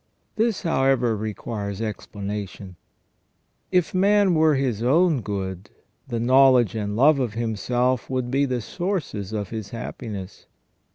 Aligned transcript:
This, 0.35 0.63
however, 0.63 1.15
requires 1.15 1.79
expla 1.79 2.23
nation. 2.23 2.75
If 3.71 3.93
man 3.93 4.33
were 4.33 4.55
his 4.55 4.81
own 4.81 5.21
good, 5.21 5.69
the 6.07 6.19
knowledge 6.19 6.73
and 6.73 6.95
love 6.95 7.19
of 7.19 7.35
himself 7.35 8.09
would 8.09 8.31
be 8.31 8.45
the 8.45 8.61
sources 8.61 9.31
of 9.31 9.49
his 9.49 9.69
happiness. 9.69 10.47